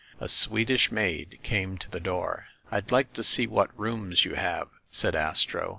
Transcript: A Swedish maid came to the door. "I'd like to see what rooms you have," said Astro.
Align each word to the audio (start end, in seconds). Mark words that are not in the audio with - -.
A 0.19 0.27
Swedish 0.27 0.91
maid 0.91 1.37
came 1.43 1.77
to 1.77 1.87
the 1.87 1.99
door. 1.99 2.47
"I'd 2.71 2.91
like 2.91 3.13
to 3.13 3.23
see 3.23 3.45
what 3.45 3.69
rooms 3.79 4.25
you 4.25 4.33
have," 4.33 4.67
said 4.89 5.13
Astro. 5.13 5.69